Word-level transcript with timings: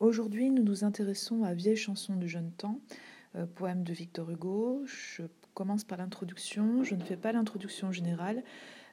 Aujourd'hui, 0.00 0.50
nous 0.50 0.62
nous 0.62 0.84
intéressons 0.84 1.42
à 1.42 1.54
Vieille 1.54 1.76
chanson 1.76 2.14
du 2.14 2.28
jeune 2.28 2.52
temps, 2.52 2.78
euh, 3.34 3.46
poème 3.46 3.82
de 3.82 3.92
Victor 3.92 4.30
Hugo. 4.30 4.84
Je 4.86 5.24
commence 5.54 5.82
par 5.82 5.98
l'introduction. 5.98 6.84
Je 6.84 6.94
ne 6.94 7.02
fais 7.02 7.16
pas 7.16 7.32
l'introduction 7.32 7.90
générale 7.90 8.44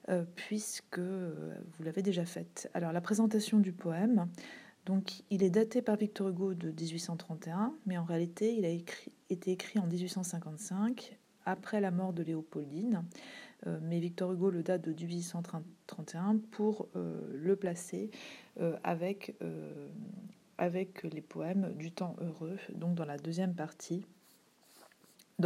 euh, 0.10 0.26
puisque 0.36 0.98
euh, 0.98 1.54
vous 1.78 1.84
l'avez 1.84 2.02
déjà 2.02 2.26
faite. 2.26 2.72
Alors, 2.74 2.92
la 2.92 3.02
présentation 3.02 3.60
du 3.60 3.72
poème. 3.72 4.28
Donc, 4.88 5.22
il 5.30 5.44
est 5.44 5.52
daté 5.52 5.84
par 5.84 5.96
Victor 5.96 6.30
Hugo 6.30 6.56
de 6.56 6.72
1831, 6.72 7.76
mais 7.86 8.00
en 8.00 8.04
réalité, 8.04 8.56
il 8.56 8.66
a 8.66 8.70
été 8.70 9.52
écrit 9.52 9.78
en 9.78 9.86
1855, 9.86 11.20
après 11.46 11.82
la 11.82 11.92
mort 11.92 12.14
de 12.14 12.24
Léopoldine. 12.24 13.04
mais 13.82 14.00
Victor 14.00 14.32
Hugo 14.32 14.50
le 14.50 14.64
date 14.64 14.82
de 14.84 14.94
1831 14.94 16.38
pour 16.52 16.88
le 16.94 17.56
placer 17.56 18.12
avec 18.84 19.36
avec 20.58 21.04
les 21.04 21.22
poèmes 21.22 21.74
du 21.76 21.92
temps 21.92 22.16
heureux, 22.22 22.58
donc 22.74 22.96
dans 22.96 23.06
la 23.06 23.18
deuxième 23.18 23.54
partie, 23.54 24.06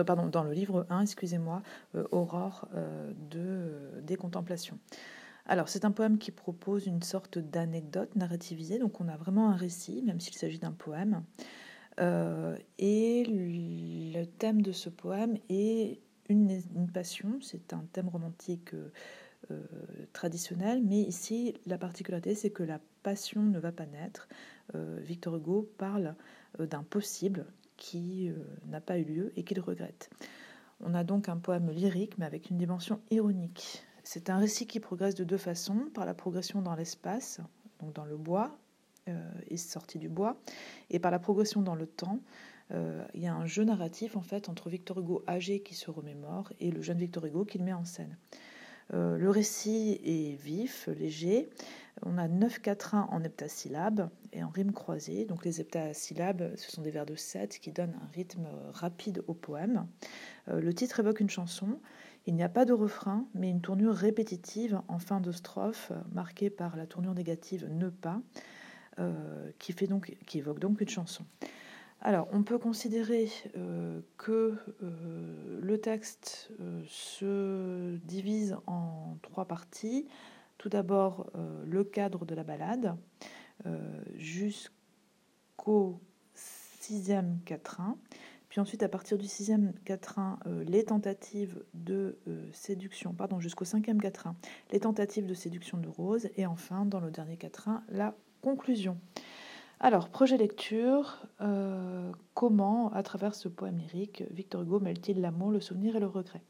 pardon, 0.05 0.27
dans 0.27 0.44
le 0.44 0.54
livre 0.54 0.86
1, 0.90 1.02
excusez-moi, 1.02 1.62
euh, 1.95 2.05
Aurore 2.12 2.67
euh, 2.73 3.12
de, 3.30 3.40
euh, 3.40 4.02
des 4.02 4.16
contemplations. 4.16 4.77
Alors, 5.45 5.67
c'est 5.67 5.84
un 5.84 5.91
poème 5.91 6.20
qui 6.20 6.31
propose 6.31 6.86
une 6.86 7.02
sorte 7.02 7.40
d'anecdote 7.40 8.16
narrativisée, 8.16 8.77
donc 8.77 9.02
on 9.02 9.08
a 9.08 9.17
vraiment 9.17 9.50
un 9.50 9.55
récit, 9.55 10.03
même 10.03 10.20
s'il 10.20 10.36
s'agit 10.36 10.59
d'un 10.59 10.72
poème. 10.72 11.23
et 12.78 13.26
le 13.28 14.26
thème 14.26 14.62
de 14.62 14.72
ce 14.72 14.89
poème 14.89 15.38
est 15.50 16.00
une, 16.30 16.52
une 16.76 16.91
passion, 16.91 17.39
c'est 17.41 17.73
un 17.73 17.84
thème 17.91 18.09
romantique 18.09 18.76
traditionnel, 20.14 20.84
mais 20.84 21.02
ici, 21.02 21.55
la 21.66 21.80
particularité, 21.80 22.36
c'est 22.36 22.52
que 22.52 22.62
la 22.62 22.80
passion 23.02 23.41
ne 23.41 23.59
va 23.59 23.72
pas 23.72 23.88
naître, 23.88 24.28
euh, 24.30 24.59
Victor 25.00 25.36
Hugo 25.36 25.70
parle 25.78 26.16
euh, 26.59 26.66
d'un 26.66 26.84
possible 26.84 27.46
qui 27.78 28.30
euh, 28.30 28.36
n'a 28.67 28.81
pas 28.81 28.98
eu 28.98 29.03
lieu 29.03 29.34
et 29.36 29.44
qu'il 29.44 29.59
regrette. 29.59 30.09
On 30.81 30.94
a 30.94 31.03
donc 31.03 31.30
un 31.30 31.38
poème 31.38 31.70
lyrique, 31.72 32.17
mais 32.17 32.25
avec 32.25 32.50
une 32.50 32.58
dimension 32.58 33.02
ironique. 33.12 33.84
C'est 34.03 34.30
un 34.30 34.38
récit 34.38 34.66
qui 34.66 34.80
progresse 34.80 35.16
de 35.16 35.23
deux 35.23 35.38
façons, 35.38 35.90
par 35.94 36.06
la 36.06 36.14
progression 36.14 36.62
dans 36.62 36.75
l'espace, 36.75 37.42
donc 37.80 37.94
dans 37.94 38.06
le 38.06 38.17
bois, 38.17 38.58
et 39.47 39.58
sorti 39.58 39.97
du 39.97 40.08
bois, 40.08 40.40
et 40.92 41.00
par 41.00 41.09
la 41.09 41.17
progression 41.17 41.62
dans 41.62 41.75
le 41.75 41.88
temps. 41.88 42.20
il 42.72 43.22
y 43.22 43.28
a 43.28 43.34
un 43.34 43.45
jeu 43.45 43.64
narratif 43.64 44.16
en 44.16 44.22
fait 44.22 44.47
entre 44.47 44.70
Victor 44.70 45.00
Hugo 45.00 45.23
âgé 45.28 45.62
qui 45.62 45.73
se 45.73 45.90
remémore 45.90 46.53
et 46.59 46.70
le 46.72 46.81
jeune 46.81 47.00
Victor 47.00 47.25
Hugo 47.25 47.44
qu'il 47.44 47.64
met 47.64 47.73
en 47.73 47.86
scène. 47.86 48.16
Le 48.92 49.30
récit 49.30 50.00
est 50.04 50.42
vif, 50.42 50.88
léger, 50.98 51.50
on 52.04 52.18
a 52.18 52.28
neuf 52.28 52.59
quatrains 52.59 53.08
en 53.12 53.23
heptasyllabes 53.23 54.09
et 54.31 54.44
en 54.44 54.50
rime 54.50 54.72
croisée. 54.72 55.26
Donc 55.26 55.46
les 55.46 55.59
heptasyllabes, 55.62 56.56
ce 56.56 56.72
sont 56.72 56.81
des 56.81 56.92
vers 56.92 57.06
de 57.06 57.16
7 57.16 57.59
qui 57.59 57.72
donnent 57.72 57.98
un 58.02 58.09
rythme 58.14 58.48
rapide 58.73 59.23
au 59.28 59.34
poème. 59.34 59.88
Euh, 60.48 60.62
le 60.62 60.73
titre 60.73 61.00
évoque 61.00 61.20
une 61.20 61.30
chanson. 61.30 61.80
Il 62.26 62.36
n'y 62.36 62.44
a 62.44 62.50
pas 62.50 62.66
de 62.66 62.73
refrain, 62.73 63.26
mais 63.34 63.50
une 63.50 63.62
tournure 63.62 63.96
répétitive 63.96 64.81
en 64.88 65.00
fin 65.00 65.20
de 65.20 65.31
strophe, 65.31 65.92
marquée 66.12 66.50
par 66.50 66.76
la 66.76 66.86
tournure 66.86 67.16
négative 67.16 67.68
ne 67.70 67.90
pas, 67.90 68.22
euh, 69.00 69.52
qui, 69.58 69.74
fait 69.74 69.88
donc, 69.88 70.16
qui 70.26 70.40
évoque 70.40 70.59
donc 70.59 70.81
une 70.81 70.90
chanson. 70.90 71.26
Alors, 72.02 72.28
on 72.31 72.44
peut 72.44 72.58
considérer 72.58 73.30
euh, 73.58 74.00
que 74.17 74.55
le 75.61 75.78
texte 75.78 76.50
se 76.88 77.97
divise 78.06 78.58
en 78.67 79.17
trois 79.22 79.45
parties. 79.45 80.08
Tout 80.59 80.69
d'abord, 80.69 81.31
euh, 81.36 81.64
le 81.66 81.86
cadre 81.86 82.25
de 82.25 82.36
la 82.36 82.44
balade 82.44 82.97
euh, 83.66 83.80
jusqu'au 84.16 86.00
sixième 86.36 87.39
quatrain. 87.45 87.97
Puis 88.50 88.59
ensuite, 88.59 88.84
à 88.84 88.89
partir 88.89 89.17
du 89.17 89.25
sixième 89.25 89.73
quatrain, 89.86 90.38
euh, 90.47 90.66
les 90.66 90.84
tentatives 90.84 91.63
de 91.73 92.17
séduction, 92.51 93.13
pardon, 93.13 93.40
jusqu'au 93.40 93.63
cinquième 93.63 94.01
quatrain, 94.01 94.35
les 94.72 94.81
tentatives 94.81 95.25
de 95.25 95.34
séduction 95.34 95.78
de 95.78 95.88
Rose. 95.88 96.29
Et 96.35 96.45
enfin, 96.45 96.85
dans 96.85 97.00
le 97.00 97.09
dernier 97.09 97.38
quatrain, 97.38 97.84
la 97.88 98.13
conclusion. 98.41 98.97
Alors, 99.79 100.09
projet 100.09 100.38
lecture, 100.38 101.25
comment, 102.34 102.91
à 102.91 103.01
travers 103.01 103.34
ce 103.34 103.47
poème 103.47 103.78
lyrique, 103.78 104.23
Victor 104.31 104.62
Hugo 104.62 104.79
mêle-t-il 104.79 105.22
l'amour, 105.22 105.51
le 105.51 105.62
souvenir 105.62 105.95
et 105.95 106.00
le 106.00 106.07
regret? 106.07 106.41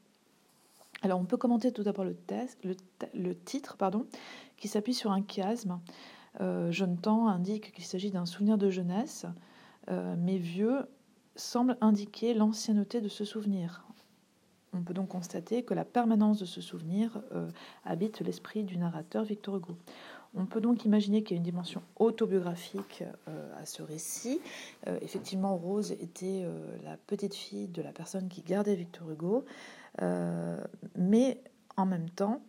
Alors 1.02 1.18
on 1.18 1.24
peut 1.24 1.36
commenter 1.36 1.72
tout 1.72 1.82
d'abord 1.82 2.04
le, 2.04 2.16
le, 3.14 3.34
titre 3.34 3.76
pardon, 3.76 4.06
qui 4.56 4.68
s'appuie 4.68 4.94
sur 4.94 5.12
un 5.12 5.22
chiasme. 5.22 5.80
Euh, 6.40 6.70
jeune 6.70 6.98
temps 6.98 7.28
indique 7.28 7.72
qu'il 7.72 7.84
s'agit 7.84 8.10
d'un 8.10 8.26
souvenir 8.26 8.58
de 8.58 8.70
jeunesse, 8.70 9.26
euh, 9.88 10.14
mais 10.18 10.36
vieux 10.36 10.86
semble 11.36 11.76
indiquer 11.80 12.34
l'ancienneté 12.34 13.00
de 13.00 13.08
ce 13.08 13.24
souvenir. 13.24 13.84
On 14.72 14.82
peut 14.82 14.94
donc 14.94 15.08
constater 15.08 15.62
que 15.62 15.74
la 15.74 15.84
permanence 15.84 16.38
de 16.38 16.44
ce 16.44 16.60
souvenir 16.60 17.20
euh, 17.32 17.48
habite 17.84 18.20
l'esprit 18.20 18.62
du 18.62 18.78
narrateur 18.78 19.24
Victor 19.24 19.56
Hugo. 19.56 19.76
On 20.34 20.46
peut 20.46 20.60
donc 20.60 20.84
imaginer 20.84 21.22
qu'il 21.22 21.32
y 21.32 21.34
a 21.34 21.38
une 21.38 21.44
dimension 21.44 21.82
autobiographique 21.96 23.02
à 23.58 23.66
ce 23.66 23.82
récit. 23.82 24.40
effectivement, 25.02 25.56
Rose 25.56 25.90
était 25.90 26.46
la 26.84 26.96
petite 26.96 27.34
fille 27.34 27.66
de 27.66 27.82
la 27.82 27.90
personne 27.90 28.28
qui 28.28 28.42
gardait 28.42 28.76
Victor 28.76 29.10
Hugo. 29.10 29.44
Euh, 30.02 30.58
mais 30.96 31.40
en 31.76 31.86
même 31.86 32.10
temps, 32.10 32.40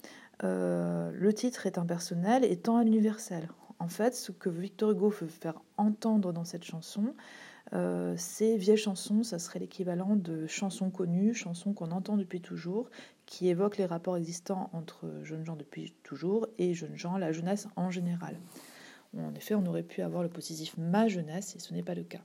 euh, 0.44 1.12
le 1.14 1.34
titre 1.34 1.66
est 1.66 1.78
impersonnel 1.78 2.44
et 2.44 2.58
tend 2.58 2.78
à 2.78 2.84
l'universel. 2.84 3.50
En 3.80 3.88
fait, 3.88 4.16
ce 4.16 4.32
que 4.32 4.50
Victor 4.50 4.92
Hugo 4.92 5.09
veut 5.09 5.28
faire 5.28 5.59
entendre 5.78 6.34
dans 6.34 6.44
cette 6.44 6.64
chanson, 6.64 7.14
euh, 7.74 8.16
c'est 8.18 8.58
vieille 8.58 8.78
chanson, 8.78 9.24
ça 9.24 9.40
serait 9.40 9.60
l'équivalent 9.60 10.16
de 10.16 10.48
chansons 10.48 10.90
connues, 10.90 11.34
chansons 11.34 11.74
qu'on 11.74 11.92
entend 11.92 12.18
depuis 12.18 12.42
toujours, 12.42 12.90
qui 13.26 13.48
évoquent 13.48 13.78
les 13.78 13.86
rapports 13.86 14.18
existants 14.18 14.70
entre 14.74 15.10
jeunes 15.24 15.46
gens 15.46 15.56
depuis 15.56 15.94
toujours 16.04 16.48
et 16.58 16.74
jeunes 16.74 16.98
gens, 16.98 17.18
la 17.18 17.32
jeunesse 17.32 17.68
en 17.76 17.92
général. 17.92 18.38
En 19.18 19.34
effet, 19.36 19.56
on 19.56 19.66
aurait 19.66 19.84
pu 19.84 20.02
avoir 20.02 20.24
le 20.24 20.30
possessif 20.30 20.76
ma 20.78 21.08
jeunesse 21.08 21.56
et 21.56 21.60
ce 21.60 21.74
n'est 21.74 21.84
pas 21.84 21.96
le 21.96 22.04
cas. 22.04 22.22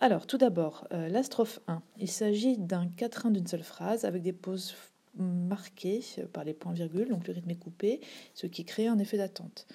Alors, 0.00 0.26
tout 0.26 0.38
d'abord, 0.38 0.86
euh, 0.92 1.08
la 1.08 1.22
strophe 1.22 1.60
1. 1.66 1.82
Il 1.98 2.10
s'agit 2.10 2.58
d'un 2.58 2.88
quatrain 2.88 3.30
d'une 3.30 3.46
seule 3.46 3.62
phrase 3.62 4.04
avec 4.04 4.22
des 4.22 4.32
pauses 4.32 4.74
marquées 5.16 6.02
par 6.32 6.44
les 6.44 6.54
points-virgules, 6.54 7.08
donc 7.08 7.26
le 7.28 7.34
rythme 7.34 7.50
est 7.50 7.56
coupé, 7.56 8.00
ce 8.34 8.46
qui 8.46 8.64
crée 8.64 8.88
un 8.88 8.98
effet 8.98 9.16
d'attente. 9.16 9.66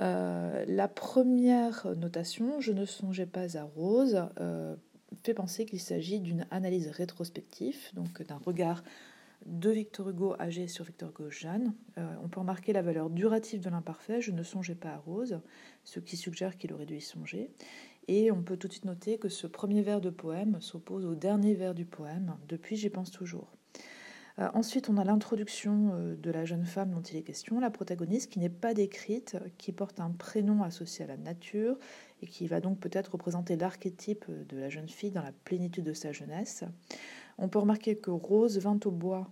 Euh, 0.00 0.64
la 0.66 0.88
première 0.88 1.86
notation, 1.96 2.60
je 2.60 2.72
ne 2.72 2.84
songeais 2.84 3.26
pas 3.26 3.56
à 3.56 3.64
Rose, 3.64 4.26
euh, 4.40 4.76
fait 5.24 5.34
penser 5.34 5.66
qu'il 5.66 5.80
s'agit 5.80 6.20
d'une 6.20 6.46
analyse 6.50 6.88
rétrospective, 6.88 7.92
donc 7.94 8.22
d'un 8.22 8.36
regard 8.36 8.84
de 9.46 9.70
Victor 9.70 10.10
Hugo 10.10 10.34
âgé 10.40 10.68
sur 10.68 10.84
Victor 10.84 11.10
Hugo 11.10 11.30
jeune. 11.30 11.72
on 11.96 12.28
peut 12.28 12.40
remarquer 12.40 12.72
la 12.72 12.82
valeur 12.82 13.08
durative 13.08 13.60
de 13.60 13.70
l'imparfait, 13.70 14.20
je 14.20 14.32
ne 14.32 14.42
songeais 14.42 14.74
pas 14.74 14.90
à 14.90 14.96
Rose, 14.98 15.40
ce 15.84 16.00
qui 16.00 16.16
suggère 16.16 16.58
qu'il 16.58 16.72
aurait 16.72 16.86
dû 16.86 16.96
y 16.96 17.00
songer. 17.00 17.50
Et 18.08 18.32
on 18.32 18.42
peut 18.42 18.56
tout 18.56 18.68
de 18.68 18.72
suite 18.72 18.86
noter 18.86 19.18
que 19.18 19.28
ce 19.28 19.46
premier 19.46 19.82
vers 19.82 20.00
de 20.00 20.10
poème 20.10 20.60
s'oppose 20.60 21.04
au 21.04 21.14
dernier 21.14 21.54
vers 21.54 21.74
du 21.74 21.84
poème, 21.84 22.36
depuis 22.48 22.76
j'y 22.76 22.90
pense 22.90 23.10
toujours. 23.10 23.57
Euh, 24.38 24.48
ensuite, 24.54 24.88
on 24.88 24.96
a 24.96 25.04
l'introduction 25.04 25.90
euh, 25.92 26.16
de 26.16 26.30
la 26.30 26.44
jeune 26.44 26.64
femme 26.64 26.90
dont 26.90 27.00
il 27.00 27.16
est 27.16 27.22
question, 27.22 27.58
la 27.60 27.70
protagoniste 27.70 28.30
qui 28.30 28.38
n'est 28.38 28.48
pas 28.48 28.74
décrite, 28.74 29.36
qui 29.58 29.72
porte 29.72 30.00
un 30.00 30.10
prénom 30.10 30.62
associé 30.62 31.04
à 31.04 31.08
la 31.08 31.16
nature 31.16 31.76
et 32.22 32.26
qui 32.26 32.46
va 32.46 32.60
donc 32.60 32.78
peut-être 32.78 33.12
représenter 33.12 33.56
l'archétype 33.56 34.24
de 34.28 34.56
la 34.56 34.68
jeune 34.68 34.88
fille 34.88 35.10
dans 35.10 35.22
la 35.22 35.32
plénitude 35.44 35.84
de 35.84 35.92
sa 35.92 36.12
jeunesse. 36.12 36.64
On 37.38 37.48
peut 37.48 37.58
remarquer 37.58 37.96
que 37.96 38.10
Rose 38.10 38.58
vint 38.58 38.78
au 38.84 38.90
bois 38.90 39.30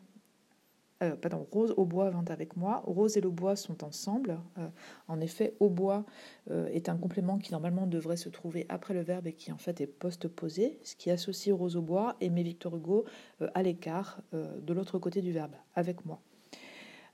euh, 1.02 1.14
pardon, 1.14 1.46
Rose 1.50 1.74
au 1.76 1.84
bois 1.84 2.10
vint 2.10 2.24
avec 2.28 2.56
moi. 2.56 2.82
Rose 2.86 3.16
et 3.16 3.20
le 3.20 3.30
bois 3.30 3.54
sont 3.54 3.84
ensemble. 3.84 4.38
Euh, 4.58 4.68
en 5.08 5.20
effet, 5.20 5.54
au 5.60 5.68
bois 5.68 6.04
euh, 6.50 6.66
est 6.68 6.88
un 6.88 6.96
complément 6.96 7.38
qui 7.38 7.52
normalement 7.52 7.86
devrait 7.86 8.16
se 8.16 8.30
trouver 8.30 8.64
après 8.68 8.94
le 8.94 9.02
verbe 9.02 9.26
et 9.26 9.34
qui 9.34 9.52
en 9.52 9.58
fait 9.58 9.80
est 9.80 9.86
post-posé, 9.86 10.78
ce 10.82 10.96
qui 10.96 11.10
associe 11.10 11.54
Rose 11.54 11.76
au 11.76 11.82
bois 11.82 12.16
et 12.20 12.30
met 12.30 12.42
Victor 12.42 12.74
Hugo 12.76 13.04
à 13.54 13.62
l'écart 13.62 14.20
de 14.32 14.72
l'autre 14.72 14.98
côté 14.98 15.20
du 15.20 15.32
verbe, 15.32 15.54
avec 15.74 16.04
moi. 16.06 16.20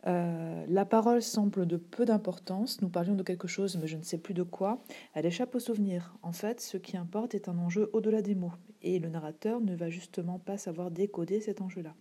la 0.05 0.84
parole 0.84 1.23
semble 1.23 1.67
de 1.67 1.76
peu 1.76 2.05
d'importance. 2.05 2.82
Nous 2.82 2.88
parlions 2.88 3.14
de 3.14 3.23
quelque 3.23 3.49
chose, 3.49 3.76
mais 3.81 3.87
je 3.87 3.96
ne 3.96 4.02
sais 4.02 4.19
plus 4.19 4.34
de 4.34 4.43
quoi. 4.43 4.82
Elle 5.14 5.26
échappe 5.26 5.55
au 5.55 5.58
souvenir. 5.58 6.14
En 6.23 6.32
fait, 6.32 6.61
ce 6.61 6.76
qui 6.76 6.96
importe 6.96 7.34
est 7.34 7.49
un 7.49 7.58
enjeu 7.58 7.90
au-delà 7.93 8.23
des 8.23 8.34
mots. 8.34 8.52
Et 8.82 8.99
le 8.99 9.08
narrateur 9.08 9.61
ne 9.61 9.75
va 9.75 9.90
justement 9.90 10.38
pas 10.38 10.58
savoir 10.58 10.90
décoder 10.90 11.40
cet 11.40 11.61
enjeu-là. 11.61 11.94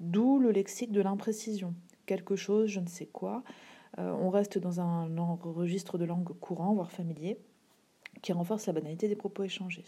D'où 0.00 0.38
le 0.38 0.50
lexique 0.50 0.92
de 0.92 1.00
l'imprécision. 1.00 1.74
Quelque 2.06 2.36
chose, 2.36 2.68
je 2.68 2.80
ne 2.80 2.88
sais 2.88 3.06
quoi. 3.06 3.42
Euh, 3.98 4.12
on 4.12 4.30
reste 4.30 4.58
dans 4.58 4.80
un 4.80 5.08
registre 5.42 5.98
de 5.98 6.04
langue 6.04 6.32
courant, 6.40 6.74
voire 6.74 6.90
familier, 6.90 7.38
qui 8.22 8.32
renforce 8.32 8.66
la 8.66 8.72
banalité 8.72 9.08
des 9.08 9.16
propos 9.16 9.44
échangés. 9.44 9.84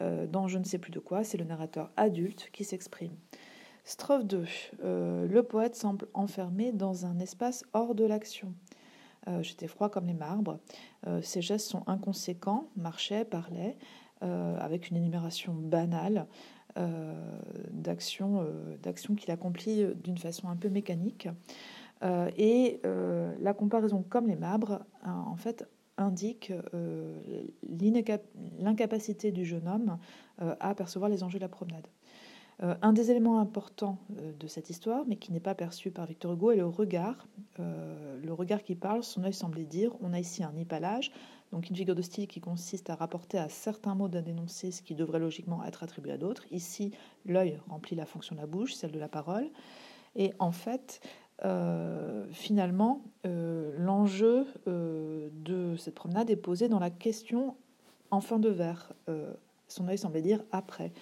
Euh, 0.00 0.26
dans 0.26 0.48
Je 0.48 0.58
ne 0.58 0.64
sais 0.64 0.78
plus 0.78 0.92
de 0.92 0.98
quoi, 0.98 1.24
c'est 1.24 1.38
le 1.38 1.44
narrateur 1.44 1.90
adulte 1.96 2.48
qui 2.52 2.64
s'exprime. 2.64 3.12
Strophe 3.84 4.24
2. 4.24 4.44
Euh, 4.84 5.26
le 5.26 5.42
poète 5.42 5.74
semble 5.74 6.08
enfermé 6.14 6.72
dans 6.72 7.06
un 7.06 7.18
espace 7.18 7.64
hors 7.72 7.94
de 7.94 8.04
l'action. 8.04 8.52
J'étais 9.42 9.66
froid 9.66 9.90
comme 9.90 10.06
les 10.06 10.14
marbres. 10.14 10.58
ses 11.20 11.42
gestes 11.42 11.68
sont 11.68 11.82
inconséquents, 11.86 12.70
marchait, 12.76 13.26
parlait, 13.26 13.76
avec 14.22 14.88
une 14.88 14.96
énumération 14.96 15.52
banale 15.52 16.26
d'actions 17.72 19.14
qu'il 19.16 19.30
accomplit 19.30 19.86
d'une 20.02 20.18
façon 20.18 20.48
un 20.48 20.56
peu 20.56 20.68
mécanique. 20.68 21.28
et 22.36 22.80
la 22.84 23.54
comparaison 23.54 24.04
comme 24.08 24.28
les 24.28 24.36
marbres, 24.36 24.80
en 25.04 25.36
fait, 25.36 25.68
indique 25.96 26.52
l'incapacité 28.58 29.32
du 29.32 29.44
jeune 29.44 29.66
homme 29.68 29.98
à 30.38 30.74
percevoir 30.74 31.10
les 31.10 31.22
enjeux 31.22 31.38
de 31.38 31.44
la 31.44 31.48
promenade. 31.48 31.86
Euh, 32.62 32.74
un 32.82 32.92
des 32.92 33.10
éléments 33.10 33.38
importants 33.38 33.98
euh, 34.18 34.32
de 34.38 34.46
cette 34.48 34.68
histoire, 34.68 35.04
mais 35.06 35.16
qui 35.16 35.32
n'est 35.32 35.40
pas 35.40 35.54
perçu 35.54 35.90
par 35.90 36.06
Victor 36.06 36.32
Hugo, 36.32 36.50
est 36.50 36.56
le 36.56 36.66
regard. 36.66 37.28
Euh, 37.60 38.18
le 38.20 38.32
regard 38.32 38.62
qui 38.64 38.74
parle, 38.74 39.04
son 39.04 39.22
œil 39.22 39.32
semblait 39.32 39.64
dire 39.64 39.92
on 40.00 40.12
a 40.12 40.18
ici 40.18 40.42
un 40.42 40.52
nipalage, 40.52 41.12
donc 41.52 41.70
une 41.70 41.76
figure 41.76 41.94
de 41.94 42.02
style 42.02 42.26
qui 42.26 42.40
consiste 42.40 42.90
à 42.90 42.96
rapporter 42.96 43.38
à 43.38 43.48
certains 43.48 43.94
mots 43.94 44.08
d'un 44.08 44.24
énoncé 44.24 44.72
ce 44.72 44.82
qui 44.82 44.96
devrait 44.96 45.20
logiquement 45.20 45.64
être 45.64 45.84
attribué 45.84 46.12
à 46.12 46.18
d'autres. 46.18 46.44
Ici, 46.50 46.90
l'œil 47.26 47.60
remplit 47.68 47.94
la 47.94 48.06
fonction 48.06 48.34
de 48.34 48.40
la 48.40 48.46
bouche, 48.46 48.74
celle 48.74 48.92
de 48.92 48.98
la 48.98 49.08
parole. 49.08 49.48
Et 50.16 50.32
en 50.40 50.50
fait, 50.50 51.00
finalement, 52.32 53.02
l'enjeu 53.24 54.46
de 54.66 55.76
cette 55.78 55.94
promenade 55.94 56.28
est 56.28 56.36
posé 56.36 56.68
dans 56.68 56.80
la 56.80 56.90
question 56.90 57.56
en 58.10 58.20
fin 58.20 58.38
de 58.38 58.48
vers. 58.48 58.92
son 59.68 59.88
œil 59.88 59.96
semblait 59.96 60.22
dire 60.22 60.42
après. 60.50 60.92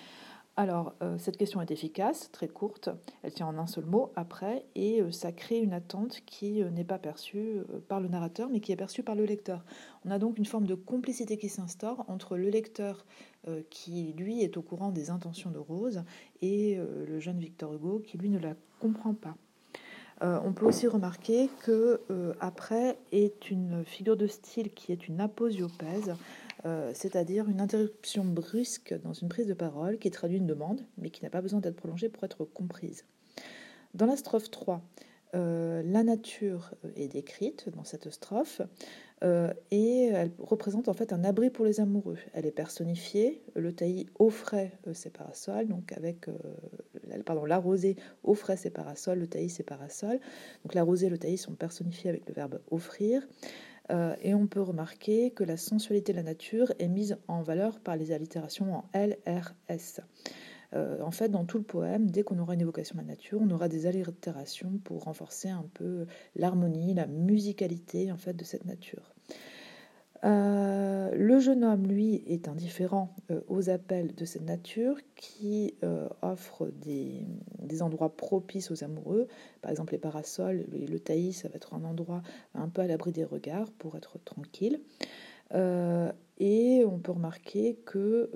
Alors, 0.59 0.95
euh, 1.03 1.19
cette 1.19 1.37
question 1.37 1.61
est 1.61 1.71
efficace, 1.71 2.31
très 2.33 2.49
courte, 2.49 2.89
elle 3.23 3.33
tient 3.35 3.47
en 3.47 3.59
un 3.59 3.67
seul 3.67 3.85
mot, 3.85 4.11
après, 4.17 4.65
et 4.75 5.03
euh, 5.03 5.11
ça 5.11 5.31
crée 5.31 5.59
une 5.59 5.75
attente 5.75 6.23
qui 6.25 6.63
euh, 6.63 6.71
n'est 6.71 6.83
pas 6.83 6.99
perçue 6.99 7.59
par 7.89 8.01
le 8.01 8.09
narrateur, 8.09 8.49
mais 8.49 8.61
qui 8.61 8.73
est 8.73 8.77
perçue 8.77 9.03
par 9.03 9.15
le 9.15 9.27
lecteur. 9.27 9.67
On 10.07 10.11
a 10.11 10.19
donc 10.19 10.39
une 10.39 10.47
forme 10.47 10.67
de 10.67 10.75
complicité 10.75 11.37
qui 11.37 11.51
s'instaure 11.51 12.07
entre 12.09 12.37
le 12.37 12.49
lecteur 12.49 13.05
qui, 13.71 14.13
lui, 14.15 14.43
est 14.43 14.57
au 14.57 14.63
courant 14.63 14.91
des 14.91 15.09
intentions 15.09 15.51
de 15.51 15.59
Rose, 15.59 16.03
et 16.43 16.81
le 17.07 17.21
jeune 17.21 17.39
Victor 17.39 17.73
Hugo 17.73 18.01
qui, 18.05 18.19
lui, 18.19 18.29
ne 18.29 18.41
la 18.41 18.55
comprend 18.81 19.15
pas. 19.15 19.37
on 20.21 20.53
peut 20.53 20.67
aussi 20.67 20.89
remarquer 20.89 21.49
que 21.61 22.01
après 22.41 22.99
est 23.13 23.53
une 23.53 23.85
figure 23.85 24.17
de 24.17 24.27
style 24.27 24.75
qui 24.75 24.91
est 24.91 25.07
une 25.07 25.21
aposiopèse, 25.21 26.17
euh, 26.65 26.91
c'est-à-dire 26.95 27.49
une 27.49 27.61
interruption 27.61 28.25
brusque 28.25 28.95
dans 29.03 29.13
une 29.13 29.29
prise 29.29 29.47
de 29.47 29.55
parole 29.55 29.99
qui 29.99 30.11
traduit 30.11 30.39
une 30.39 30.47
demande, 30.47 30.81
mais 30.99 31.11
qui 31.11 31.23
n'a 31.23 31.31
pas 31.31 31.43
besoin 31.43 31.61
d'être 31.61 31.77
prolongée 31.77 32.09
pour 32.09 32.25
être 32.25 32.45
comprise. 32.45 33.05
Dans 33.95 34.07
la 34.07 34.17
strophe 34.17 34.51
3, 34.51 34.83
euh, 35.35 35.83
la 35.85 36.03
nature 36.03 36.75
est 36.95 37.09
décrite 37.09 37.69
dans 37.75 37.85
cette 37.85 38.11
strophe 38.11 38.63
euh, 39.25 39.53
et 39.71 40.05
elle 40.07 40.31
représente 40.39 40.89
en 40.89 40.93
fait 40.93 41.13
un 41.13 41.25
abri 41.25 41.51
pour 41.51 41.65
les 41.65 41.81
amoureux. 41.81 42.19
Elle 42.33 42.47
est 42.47 42.53
personnifiée. 42.53 43.43
Le 43.55 43.75
taillis 43.75 44.07
offrait 44.19 44.73
ses 44.93 45.11
parasols, 45.11 45.69
donc 45.69 45.93
avec 45.93 46.27
pardon 47.25 47.45
la 47.45 47.59
rosée 47.59 47.97
offrait 48.25 48.57
ses 48.57 48.71
parasols, 48.71 49.19
le 49.19 49.27
taillis 49.27 49.51
ses 49.51 49.63
parasols. 49.63 50.21
Donc 50.65 50.75
la 50.75 50.83
rosée 50.83 51.07
et 51.07 51.11
le 51.11 51.19
taillis 51.19 51.39
sont 51.39 51.55
personnifiés 51.55 52.11
avec 52.11 52.27
le 52.29 52.35
verbe 52.35 52.61
offrir. 52.71 53.27
Euh, 53.91 54.17
et 54.21 54.35
on 54.35 54.47
peut 54.47 54.61
remarquer 54.61 55.31
que 55.31 55.45
la 55.45 55.57
sensualité 55.57 56.13
de 56.13 56.17
la 56.19 56.25
nature 56.25 56.73
est 56.79 56.89
mise 56.89 57.19
en 57.29 57.43
valeur 57.43 57.81
par 57.81 57.97
les 57.97 58.13
allitérations 58.13 58.75
en 58.75 58.85
L, 58.93 59.17
R, 59.27 59.53
S. 59.69 60.01
Euh, 60.75 61.01
en 61.03 61.13
fait, 61.13 61.29
dans 61.29 61.45
tout 61.45 61.59
le 61.59 61.65
poème, 61.65 62.11
dès 62.11 62.23
qu'on 62.23 62.39
aura 62.39 62.55
une 62.55 62.61
évocation 62.61 62.97
de 62.97 63.03
la 63.03 63.07
nature, 63.07 63.41
on 63.41 63.51
aura 63.51 63.69
des 63.69 63.87
allitérations 63.87 64.79
pour 64.85 65.05
renforcer 65.05 65.49
un 65.49 65.67
peu 65.75 66.07
l'harmonie, 66.35 66.95
la 66.95 67.07
musicalité 67.07 68.11
en 68.11 68.17
de 68.17 68.45
cette 68.45 68.65
nature. 68.65 69.16
Euh, 70.25 71.11
le 71.15 71.39
jeune 71.39 71.65
homme, 71.65 71.87
lui, 71.87 72.23
est 72.27 72.49
indifférent 72.49 73.15
euh, 73.31 73.41
aux 73.49 73.69
appels 73.69 74.15
de 74.15 74.25
cette 74.25 74.45
nature 74.45 74.99
qui 75.15 75.75
euh, 75.85 76.09
offre 76.23 76.69
des, 76.69 77.27
endroits 77.83 78.17
propices 78.17 78.71
aux 78.71 78.85
amoureux. 78.85 79.29
Par 79.61 79.71
exemple, 79.71 79.93
les 79.93 79.99
parasols, 79.99 80.65
le, 80.73 80.87
le 80.87 80.99
taillis, 80.99 81.35
ça 81.35 81.49
va 81.49 81.57
être 81.57 81.75
un 81.75 81.85
endroit 81.85 82.23
un 82.55 82.69
peu 82.69 82.81
à 82.81 82.87
l'abri 82.87 83.13
des 83.13 83.25
regards 83.25 83.71
pour 83.73 83.97
être 83.97 84.19
tranquille. 84.25 84.81
et 86.39 86.85
on 86.87 86.99
peut 86.99 87.13
remarquer 87.13 87.79
que 87.85 88.31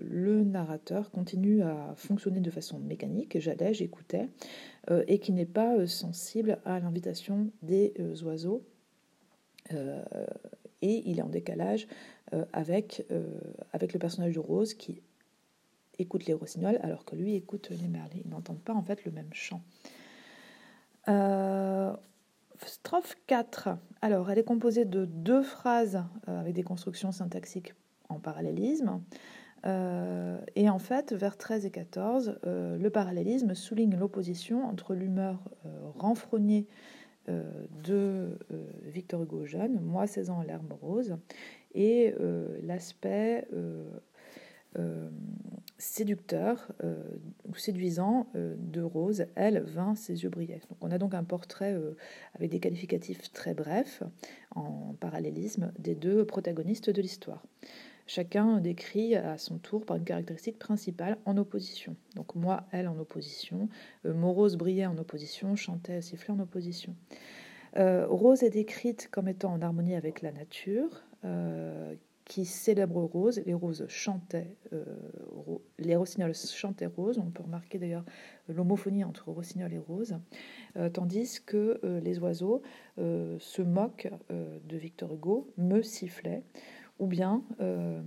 le 0.00 0.44
narrateur 0.44 1.10
continue 1.10 1.62
à 1.62 1.94
fonctionner 1.96 2.40
de 2.40 2.50
façon 2.50 2.78
mécanique, 2.78 3.38
j'allais, 3.40 3.72
j'écoutais, 3.74 4.28
et 5.08 5.18
qui 5.18 5.32
n'est 5.32 5.46
pas 5.46 5.86
sensible 5.86 6.58
à 6.64 6.78
l'invitation 6.78 7.50
des 7.62 7.94
oiseaux 8.22 8.62
et 10.84 11.02
il 11.06 11.18
est 11.18 11.22
en 11.22 11.28
décalage 11.28 11.88
euh, 12.34 12.44
avec, 12.52 13.04
euh, 13.10 13.26
avec 13.72 13.94
le 13.94 13.98
personnage 13.98 14.34
de 14.34 14.38
Rose 14.38 14.74
qui 14.74 15.00
écoute 15.98 16.26
les 16.26 16.34
rossignols 16.34 16.78
alors 16.82 17.04
que 17.04 17.16
lui 17.16 17.34
écoute 17.34 17.70
les 17.70 17.88
merlets. 17.88 18.22
Ils 18.24 18.30
n'entendent 18.30 18.62
pas 18.62 18.74
en 18.74 18.82
fait 18.82 19.04
le 19.04 19.10
même 19.10 19.32
chant. 19.32 19.62
Euh, 21.08 21.92
strophe 22.66 23.16
4. 23.26 23.70
Alors, 24.02 24.30
elle 24.30 24.38
est 24.38 24.44
composée 24.44 24.84
de 24.84 25.06
deux 25.06 25.42
phrases 25.42 26.04
avec 26.26 26.54
des 26.54 26.62
constructions 26.62 27.12
syntaxiques 27.12 27.74
en 28.08 28.18
parallélisme. 28.18 29.00
et 29.64 30.68
en 30.68 30.78
fait, 30.78 31.14
vers 31.14 31.36
13 31.38 31.64
et 31.66 31.70
14, 31.70 32.38
le 32.44 32.88
parallélisme 32.88 33.54
souligne 33.54 33.96
l'opposition 33.96 34.66
entre 34.66 34.94
l'humeur 34.94 35.38
renfrognée 35.96 36.66
euh, 36.68 37.03
de 37.28 38.38
euh, 38.52 38.66
Victor 38.82 39.22
Hugo 39.22 39.44
jeune, 39.44 39.80
Moi 39.80 40.06
16 40.06 40.30
ans, 40.30 40.42
l'herbe 40.42 40.72
rose, 40.80 41.16
et 41.74 42.14
euh, 42.20 42.58
l'aspect 42.62 43.48
séducteur 45.78 46.72
ou 47.48 47.54
séduisant 47.54 48.26
de 48.34 48.80
Rose, 48.80 49.26
elle, 49.36 49.60
vint, 49.60 49.94
ses 49.94 50.24
yeux 50.24 50.30
brillaient. 50.30 50.62
Donc 50.68 50.78
on 50.80 50.90
a 50.90 50.98
donc 50.98 51.14
un 51.14 51.22
portrait 51.22 51.78
avec 52.34 52.50
des 52.50 52.58
qualificatifs 52.58 53.30
très 53.30 53.54
brefs, 53.54 54.02
en 54.56 54.94
parallélisme, 54.98 55.72
des 55.78 55.94
deux 55.94 56.24
protagonistes 56.24 56.90
de 56.90 57.00
l'histoire. 57.00 57.44
Chacun 58.06 58.60
décrit 58.60 59.16
à 59.16 59.38
son 59.38 59.56
tour 59.58 59.86
par 59.86 59.96
une 59.96 60.04
caractéristique 60.04 60.58
principale 60.58 61.16
en 61.24 61.38
opposition. 61.38 61.96
Donc 62.16 62.34
moi, 62.34 62.64
elle 62.70 62.86
en 62.86 62.98
opposition, 62.98 63.68
euh, 64.04 64.12
Morose 64.12 64.56
brillait 64.56 64.86
en 64.86 64.98
opposition, 64.98 65.56
chantait, 65.56 66.02
sifflait 66.02 66.34
en 66.34 66.40
opposition. 66.40 66.94
Euh, 67.76 68.06
Rose 68.06 68.42
est 68.42 68.50
décrite 68.50 69.08
comme 69.10 69.26
étant 69.26 69.54
en 69.54 69.62
harmonie 69.62 69.94
avec 69.94 70.20
la 70.20 70.32
nature, 70.32 71.02
euh, 71.24 71.94
qui 72.26 72.44
célèbre 72.44 73.02
Rose. 73.02 73.42
Les 73.46 73.54
roses 73.54 73.86
chantaient, 73.88 74.56
les 75.78 75.94
rossignols 75.94 76.34
chantaient 76.34 76.86
Rose. 76.86 77.18
On 77.18 77.30
peut 77.30 77.42
remarquer 77.42 77.78
d'ailleurs 77.78 78.04
l'homophonie 78.48 79.04
entre 79.04 79.30
rossignol 79.30 79.74
et 79.74 79.78
rose, 79.78 80.16
tandis 80.94 81.40
que 81.44 81.78
les 82.02 82.18
oiseaux 82.20 82.62
se 82.96 83.60
moquent 83.60 84.10
de 84.30 84.76
Victor 84.78 85.12
Hugo, 85.12 85.52
me 85.58 85.82
sifflaient 85.82 86.42
ou 86.98 87.06
bien, 87.06 87.42
euh, 87.60 88.02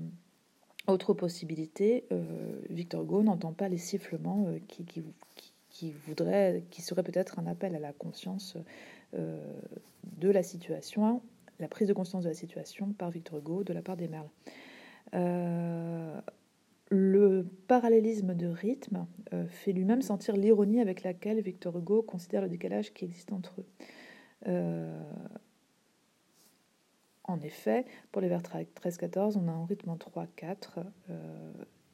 autre 0.88 1.13
possibilité, 1.13 2.06
euh, 2.12 2.62
Victor 2.70 3.03
Hugo 3.03 3.24
n'entend 3.24 3.53
pas 3.53 3.67
les 3.67 3.77
sifflements 3.77 4.46
euh, 4.48 4.60
qui, 4.67 4.86
qui, 4.86 5.03
qui, 5.70 5.94
qui 6.70 6.82
seraient 6.82 7.03
peut-être 7.03 7.39
un 7.39 7.48
appel 7.48 7.75
à 7.75 7.79
la 7.79 7.94
conscience 7.94 8.58
de 9.13 10.29
la 10.29 10.44
situation, 10.44 11.22
la 11.60 11.67
prise 11.67 11.88
de 11.88 11.94
conscience 11.94 12.24
de 12.24 12.29
la 12.29 12.36
situation 12.36 12.94
par 12.94 13.12
Victor 13.12 13.39
Hugo 13.39 13.63
de 13.63 13.74
la 13.74 13.82
part 13.82 13.96
des 13.96 14.08
merles. 14.08 14.29
le 16.89 17.46
parallélisme 17.67 18.34
de 18.34 18.48
rythme 18.48 19.06
fait 19.50 19.72
lui-même 19.72 20.01
sentir 20.01 20.36
l'ironie 20.36 20.82
avec 20.82 21.03
laquelle 21.03 21.41
Victor 21.41 21.77
Hugo 21.77 22.01
considère 22.01 22.41
le 22.41 22.50
décalage 22.50 22.94
qui 22.94 23.06
existe 23.06 23.32
entre 23.32 23.62
eux. 23.62 23.65
En 27.27 27.41
effet, 27.41 27.86
pour 28.13 28.22
les 28.22 28.29
vers 28.29 28.41
13-14, 28.41 29.38
on 29.38 29.50
a 29.50 29.51
un 29.51 29.65
rythme 29.65 29.89
en 29.89 29.98
3-4 29.98 30.55
euh, 31.10 31.51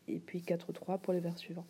et 0.08 0.20
puis 0.20 0.42
4-3 0.42 1.00
pour 1.00 1.12
les 1.12 1.20
vers 1.20 1.40
suivants. 1.40 1.66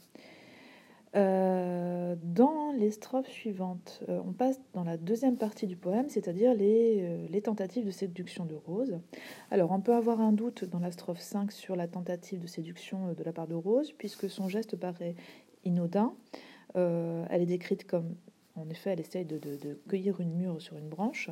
Euh, 1.16 2.16
dans 2.22 2.74
les 2.74 2.92
strophes 2.92 3.30
suivantes, 3.30 4.04
euh, 4.10 4.20
on 4.26 4.34
passe 4.34 4.60
dans 4.74 4.84
la 4.84 4.98
deuxième 4.98 5.38
partie 5.38 5.66
du 5.66 5.78
poème, 5.78 6.10
c'est-à-dire 6.10 6.54
les, 6.54 7.28
les, 7.30 7.42
tentatives 7.42 7.86
de 7.86 7.92
séduction 7.92 8.46
de 8.46 8.56
Rose. 8.56 9.00
Alors, 9.50 9.72
on 9.72 9.80
peut 9.80 9.94
avoir 9.94 10.20
un 10.20 10.34
doute 10.34 10.66
dans 10.66 10.80
la 10.80 10.92
strophe 10.92 11.22
5 11.22 11.52
sur 11.54 11.78
la 11.78 11.88
tentative 11.88 12.42
de 12.42 12.48
séduction 12.48 13.14
de 13.14 13.24
la 13.24 13.32
part 13.32 13.48
de 13.48 13.56
Rose, 13.56 13.94
puisque 13.94 14.30
son 14.30 14.50
geste 14.50 14.76
paraît 14.76 15.16
inodin. 15.64 16.14
elle 16.76 17.42
est 17.42 17.46
décrite 17.46 17.88
comme 17.88 18.16
en 18.56 18.70
effet, 18.70 18.92
elle 18.92 19.00
essaye 19.00 19.26
de, 19.26 19.80
cueillir 19.88 20.22
une 20.22 20.34
mûre 20.34 20.62
sur 20.62 20.78
une 20.78 20.88
branche. 20.88 21.30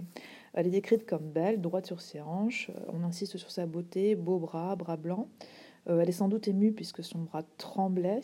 Elle 0.53 0.67
est 0.67 0.71
décrite 0.71 1.05
comme 1.05 1.29
belle, 1.29 1.61
droite 1.61 1.85
sur 1.85 2.01
ses 2.01 2.19
hanches. 2.19 2.71
On 2.87 3.03
insiste 3.03 3.37
sur 3.37 3.51
sa 3.51 3.67
beauté, 3.67 4.15
beaux 4.15 4.39
bras, 4.39 4.75
bras 4.75 4.97
blancs. 4.97 5.27
Euh, 5.87 5.99
elle 5.99 6.09
est 6.09 6.13
sans 6.13 6.29
doute 6.29 6.47
émue 6.47 6.71
puisque 6.71 7.03
son 7.03 7.19
bras 7.19 7.43
tremblait. 7.57 8.21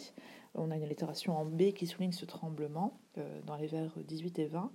On 0.56 0.72
a 0.72 0.78
une 0.78 0.84
allitération 0.84 1.38
en 1.38 1.46
B 1.46 1.74
qui 1.74 1.86
souligne 1.86 2.12
ce 2.12 2.26
tremblement 2.26 2.98
euh, 3.18 3.42
dans 3.46 3.56
les 3.56 3.68
vers 3.68 3.94
18 4.08 4.40
et 4.40 4.46
20. 4.48 4.72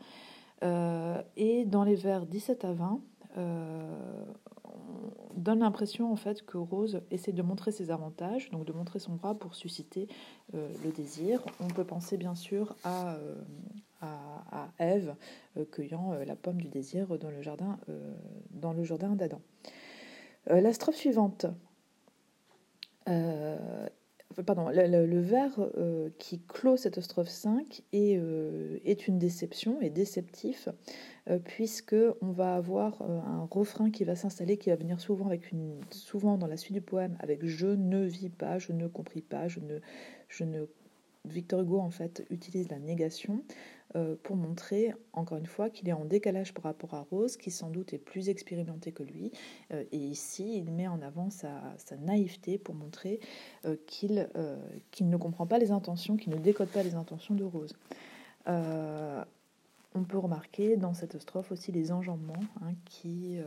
Euh, 0.62 1.23
et 1.37 1.64
dans 1.64 1.83
les 1.83 1.97
vers 1.97 2.25
17 2.25 2.64
à 2.64 2.73
20, 2.73 3.00
donne 5.35 5.61
l'impression 5.61 6.12
en 6.12 6.17
fait 6.17 6.45
que 6.45 6.59
Rose 6.59 7.00
essaie 7.11 7.33
de 7.33 7.43
montrer 7.43 7.73
ses 7.73 7.91
avantages, 7.91 8.50
donc 8.50 8.67
de 8.67 8.73
montrer 8.73 8.99
son 8.99 9.14
bras 9.14 9.35
pour 9.35 9.55
susciter 9.55 10.07
le 10.52 10.93
désir. 10.95 11.43
On 11.59 11.69
peut 11.69 11.85
penser 11.85 12.19
bien 12.19 12.35
sûr 12.35 12.76
à, 12.85 13.17
à, 14.02 14.68
Ève 14.78 15.14
cueillant 15.71 16.12
la 16.26 16.37
pomme 16.37 16.61
du 16.61 16.68
désir 16.68 17.18
dans 17.18 17.30
le 17.30 17.40
jardin, 17.40 17.78
dans 18.50 18.73
le 18.73 18.85
jardin 18.85 19.14
d'Adam. 19.16 19.40
la 20.47 20.73
strophe 20.73 20.97
suivante 20.97 21.47
pardon, 24.40 24.68
le, 24.71 25.21
vers 25.21 25.59
euh, 25.76 26.09
qui 26.18 26.40
clôt 26.40 26.78
cette 26.78 27.00
strophe 27.00 27.28
5 27.28 27.82
est, 27.92 28.16
euh, 28.16 28.78
une 29.06 29.18
déception, 29.18 29.80
est 29.82 29.90
déceptif, 29.90 30.68
euh, 31.28 31.38
puisque 31.38 31.97
on 32.23 32.30
va 32.30 32.54
avoir 32.54 33.02
un 33.02 33.47
refrain 33.50 33.90
qui 33.90 34.04
va 34.04 34.16
s'installer, 34.16 34.56
qui 34.56 34.71
va 34.71 34.76
venir 34.76 35.00
souvent, 35.00 35.26
avec 35.26 35.50
une, 35.50 35.80
souvent 35.90 36.38
dans 36.38 36.47
la 36.47 36.56
suite 36.56 36.73
du 36.73 36.80
poème 36.80 37.16
avec 37.21 37.44
je 37.44 37.66
ne 37.66 38.04
vis 38.04 38.30
pas, 38.30 38.59
je 38.59 38.73
ne 38.73 38.87
compris 38.87 39.21
pas, 39.21 39.49
je 39.49 39.61
ne, 39.61 39.78
je 40.28 40.44
ne 40.44 40.64
Victor 41.25 41.61
Hugo 41.61 41.79
en 41.79 41.91
fait 41.91 42.25
utilise 42.31 42.69
la 42.69 42.79
négation 42.79 43.45
euh, 43.95 44.17
pour 44.23 44.37
montrer 44.37 44.95
encore 45.12 45.37
une 45.37 45.47
fois 45.47 45.69
qu'il 45.69 45.88
est 45.88 45.93
en 45.93 46.07
décalage 46.07 46.55
par 46.55 46.64
rapport 46.64 46.95
à 46.95 47.00
Rose, 47.11 47.37
qui 47.37 47.50
sans 47.50 47.69
doute 47.69 47.93
est 47.93 47.99
plus 47.99 48.31
expérimenté 48.31 48.91
que 48.91 49.02
lui. 49.02 49.33
Euh, 49.73 49.85
et 49.93 49.99
ici, 49.99 50.57
il 50.57 50.73
met 50.73 50.88
en 50.88 51.02
avant 51.02 51.29
sa, 51.29 51.75
naïveté 52.00 52.57
pour 52.57 52.75
montrer 52.75 53.21
euh, 53.67 53.76
qu'il 53.87 54.26
ne 55.00 55.17
comprend 55.17 55.47
pas 55.47 55.59
les 55.59 55.71
intentions, 55.71 56.17
qu'il 56.17 56.33
ne 56.33 56.38
décode 56.38 56.69
pas 56.69 56.83
les 56.83 56.95
intentions 56.95 57.35
de 57.35 57.45
Rose. 57.45 57.75
On 59.94 60.04
peut 60.04 60.18
remarquer 60.18 60.76
dans 60.76 60.94
cette 60.94 61.18
strophe 61.18 61.52
aussi 61.52 61.72
les 61.72 61.92
enjambements 61.92 62.40
hein, 62.62 62.72
qui, 62.84 63.38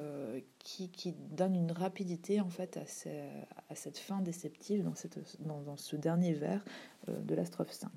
qui, 0.59 1.15
donnent 1.31 1.55
une 1.55 1.71
rapidité 1.71 2.39
en 2.41 2.49
fait 2.49 2.77
à, 2.77 3.75
cette 3.75 3.97
fin 3.97 4.21
déceptive 4.21 4.83
dans, 4.83 4.95
cette, 4.95 5.19
dans 5.41 5.77
ce 5.77 5.95
dernier 5.95 6.33
vers 6.33 6.63
de 7.07 7.35
la 7.35 7.45
strophe 7.45 7.71
5. 7.71 7.89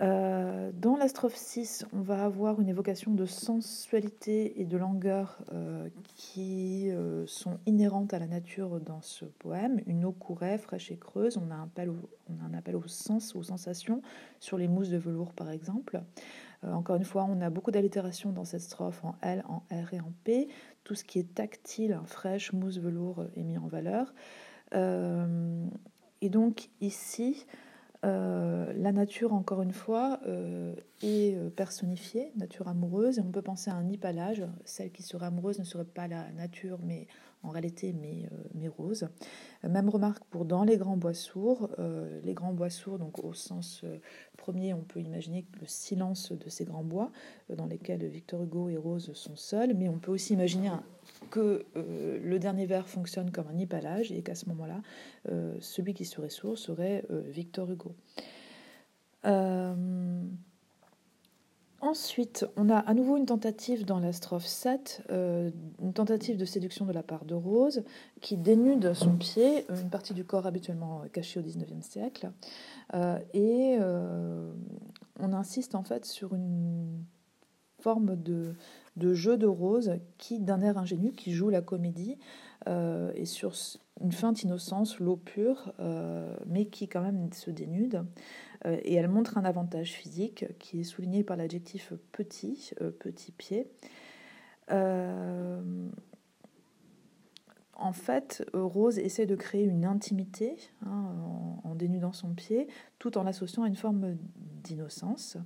Euh, 0.00 0.72
dans 0.74 0.96
la 0.96 1.06
strophe 1.06 1.36
6, 1.36 1.86
on 1.92 2.00
va 2.00 2.24
avoir 2.24 2.60
une 2.60 2.68
évocation 2.68 3.12
de 3.12 3.26
sensualité 3.26 4.60
et 4.60 4.64
de 4.64 4.76
langueur 4.76 5.38
euh, 5.52 5.88
qui 6.16 6.90
euh, 6.90 7.26
sont 7.26 7.58
inhérentes 7.66 8.14
à 8.14 8.18
la 8.18 8.26
nature 8.26 8.80
dans 8.80 9.02
ce 9.02 9.26
poème. 9.26 9.80
Une 9.86 10.04
eau 10.04 10.12
courait, 10.12 10.56
fraîche 10.56 10.90
et 10.90 10.96
creuse. 10.96 11.36
On 11.36 11.50
a, 11.50 11.56
un 11.56 12.54
appel 12.54 12.74
au, 12.74 12.88
sens, 12.88 13.36
aux 13.36 13.42
sensations, 13.42 14.02
sur 14.40 14.56
les 14.56 14.66
mousses 14.66 14.88
de 14.88 14.96
velours 14.96 15.34
par 15.34 15.50
exemple. 15.50 16.02
encore 16.62 16.96
une 16.96 17.04
fois, 17.04 17.26
on 17.28 17.40
a 17.40 17.50
beaucoup 17.50 17.70
d'allitération 17.70 18.32
dans 18.32 18.44
cette 18.44 18.62
strophe 18.62 19.04
en 19.04 19.14
L, 19.20 19.44
en 19.48 19.62
R 19.70 19.92
et 19.92 20.00
en 20.00 20.12
P. 20.24 20.48
Tout 20.84 20.94
ce 20.94 21.04
qui 21.04 21.18
est 21.18 21.34
tactile, 21.34 22.00
fraîche, 22.06 22.52
mousse, 22.52 22.78
velours 22.78 23.26
est 23.36 23.42
mis 23.42 23.58
en 23.58 23.66
valeur. 23.66 24.14
et 24.72 26.28
donc 26.30 26.70
ici, 26.80 27.46
euh, 28.04 28.72
la 28.76 28.90
nature, 28.90 29.32
encore 29.32 29.62
une 29.62 29.72
fois, 29.72 30.18
euh, 30.26 30.74
est 31.02 31.36
euh, 31.36 31.50
personnifiée, 31.50 32.32
nature 32.36 32.66
amoureuse, 32.66 33.18
et 33.18 33.20
on 33.20 33.30
peut 33.30 33.42
penser 33.42 33.70
à 33.70 33.74
un 33.74 33.88
hypalage. 33.88 34.44
Celle 34.64 34.90
qui 34.90 35.02
serait 35.02 35.26
amoureuse 35.26 35.60
ne 35.60 35.64
serait 35.64 35.84
pas 35.84 36.08
la 36.08 36.30
nature, 36.32 36.78
mais 36.82 37.06
en 37.42 37.50
réalité, 37.50 37.92
mais, 37.92 38.28
mais 38.54 38.68
rose. 38.68 39.08
Même 39.62 39.88
remarque 39.88 40.24
pour 40.30 40.44
dans 40.44 40.64
les 40.64 40.76
grands 40.76 40.96
bois 40.96 41.14
sourds. 41.14 41.70
les 42.22 42.34
grands 42.34 42.52
bois 42.52 42.70
sourds, 42.70 42.98
donc 42.98 43.22
au 43.24 43.32
sens 43.32 43.84
premier, 44.36 44.74
on 44.74 44.82
peut 44.82 45.00
imaginer 45.00 45.46
le 45.60 45.66
silence 45.66 46.32
de 46.32 46.48
ces 46.48 46.64
grands 46.64 46.82
bois, 46.84 47.10
dans 47.48 47.66
lesquels 47.66 48.04
Victor 48.06 48.42
Hugo 48.42 48.68
et 48.68 48.76
Rose 48.76 49.12
sont 49.14 49.36
seuls, 49.36 49.74
mais 49.74 49.88
on 49.88 49.98
peut 49.98 50.10
aussi 50.10 50.32
imaginer 50.34 50.70
que 51.30 51.64
euh, 51.76 52.18
le 52.22 52.38
dernier 52.38 52.66
vers 52.66 52.88
fonctionne 52.88 53.30
comme 53.30 53.46
un 53.48 53.58
hypalage 53.58 54.12
et 54.12 54.22
qu'à 54.22 54.34
ce 54.34 54.48
moment-là, 54.50 54.82
euh, 55.30 55.56
celui 55.60 55.94
qui 55.94 56.04
serait 56.04 56.30
sourd 56.30 56.58
serait 56.58 57.04
euh, 57.10 57.22
Victor 57.28 57.70
Hugo. 57.70 57.94
Ensuite, 61.82 62.46
on 62.56 62.70
a 62.70 62.78
à 62.78 62.94
nouveau 62.94 63.16
une 63.16 63.26
tentative 63.26 63.84
dans 63.84 63.98
la 63.98 64.12
strophe 64.12 64.46
7, 64.46 65.02
une 65.10 65.92
tentative 65.92 66.36
de 66.36 66.44
séduction 66.44 66.86
de 66.86 66.92
la 66.92 67.02
part 67.02 67.24
de 67.24 67.34
Rose, 67.34 67.82
qui 68.20 68.36
dénude 68.36 68.94
son 68.94 69.16
pied, 69.16 69.66
une 69.68 69.90
partie 69.90 70.14
du 70.14 70.24
corps 70.24 70.46
habituellement 70.46 71.02
cachée 71.12 71.40
au 71.40 71.42
XIXe 71.42 71.84
siècle. 71.84 72.30
et 73.34 73.78
on 75.18 75.32
insiste 75.32 75.74
en 75.74 75.82
fait 75.82 76.04
sur 76.04 76.34
une 76.34 77.04
forme 77.80 78.16
de, 78.16 78.54
de 78.96 79.12
jeu 79.12 79.36
de 79.36 79.46
rose 79.46 79.98
qui, 80.18 80.38
d'un 80.38 80.60
air 80.60 80.78
ingénu, 80.78 81.12
qui 81.12 81.32
joue 81.32 81.50
la 81.50 81.60
comédie, 81.60 82.16
euh, 82.16 82.18
et 82.66 83.24
sur 83.24 83.54
une 84.00 84.12
feinte 84.12 84.42
innocence, 84.42 84.98
l'eau 84.98 85.16
pure, 85.16 85.72
euh, 85.80 86.34
mais 86.46 86.66
qui 86.66 86.88
quand 86.88 87.02
même 87.02 87.32
se 87.32 87.50
dénude. 87.50 88.04
Euh, 88.66 88.78
et 88.82 88.94
elle 88.94 89.08
montre 89.08 89.38
un 89.38 89.44
avantage 89.44 89.92
physique 89.92 90.46
qui 90.58 90.80
est 90.80 90.84
souligné 90.84 91.24
par 91.24 91.36
l'adjectif 91.36 91.92
petit, 92.12 92.72
petit 92.98 93.32
pied. 93.32 93.68
en 97.74 97.92
fait, 97.92 98.44
Rose 98.54 98.98
essaie 98.98 99.26
de 99.26 99.34
créer 99.34 99.64
une 99.64 99.84
intimité 99.84 100.56
hein, 100.86 101.14
en, 101.64 101.74
dénudant 101.74 102.12
son 102.12 102.32
pied, 102.32 102.68
tout 102.98 103.18
en 103.18 103.24
l'associant 103.24 103.64
à 103.64 103.68
une 103.68 103.76
forme 103.76 104.16
d'innocence. 104.62 105.36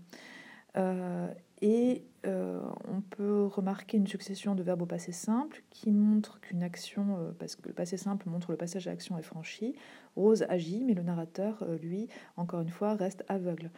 Et 1.63 2.05
euh, 2.27 2.61
on 2.89 3.01
peut 3.01 3.47
remarquer 3.47 3.97
une 3.97 4.07
succession 4.07 4.55
de 4.55 4.63
verbes 4.63 4.83
au 4.83 4.87
passé 4.87 5.13
simple 5.13 5.63
qui 5.71 5.91
montrent 5.91 6.41
qu'une 6.41 6.63
action, 6.63 7.17
euh, 7.19 7.31
parce 7.39 7.57
que 7.57 7.69
le 7.69 7.75
passé 7.75 7.97
simple 7.97 8.29
montre 8.29 8.51
le 8.51 8.59
passage 8.59 8.87
à 8.87 8.91
l'action 8.91 9.17
est 9.17 9.23
franchi. 9.23 9.75
Rose 10.17 10.45
agit, 10.49 10.85
mais 10.85 10.95
le 10.95 11.03
narrateur, 11.03 11.63
euh, 11.63 11.79
lui, 11.79 12.09
encore 12.37 12.61
une 12.61 12.69
fois, 12.69 12.95
reste 12.95 13.25
aveugle. 13.29 13.71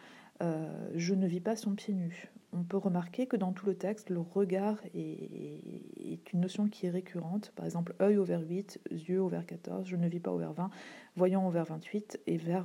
je 0.95 1.13
ne 1.13 1.27
vis 1.27 1.41
pas 1.41 1.55
son 1.55 1.75
pied 1.75 1.93
nu. 1.93 2.31
On 2.53 2.63
peut 2.63 2.77
remarquer 2.77 3.27
que 3.27 3.37
dans 3.37 3.51
tout 3.51 3.65
le 3.65 3.75
texte, 3.75 4.09
le 4.09 4.21
regard 4.21 4.81
est, 4.95 6.33
une 6.33 6.39
notion 6.39 6.67
qui 6.67 6.85
est 6.85 6.89
récurrente. 6.89 7.51
Par 7.55 7.65
exemple, 7.65 7.93
œil 8.01 8.17
au 8.17 8.23
vers 8.23 8.41
8, 8.41 8.79
yeux 8.89 9.21
au 9.21 9.27
vers 9.27 9.45
14, 9.45 9.85
je 9.85 9.95
ne 9.95 10.07
vis 10.07 10.19
pas 10.19 10.31
au 10.31 10.37
vers 10.37 10.53
20, 10.53 10.69
voyant 11.15 11.45
au 11.45 11.51
vers 11.51 11.65
28 11.65 12.21
et 12.25 12.37
vers, 12.37 12.63